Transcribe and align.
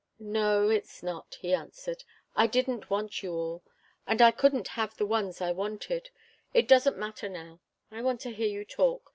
"No; 0.17 0.67
it's 0.67 1.03
not," 1.03 1.37
he 1.41 1.53
answered. 1.53 2.03
"I 2.35 2.47
didn't 2.47 2.89
want 2.89 3.21
you 3.21 3.33
all, 3.35 3.63
and 4.07 4.19
I 4.19 4.31
couldn't 4.31 4.69
have 4.69 4.97
the 4.97 5.05
ones 5.05 5.41
I 5.41 5.51
wanted. 5.51 6.09
It 6.55 6.67
doesn't 6.67 6.97
matter 6.97 7.29
now. 7.29 7.59
I 7.91 8.01
want 8.01 8.19
to 8.21 8.31
hear 8.31 8.47
you 8.49 8.65
talk. 8.65 9.09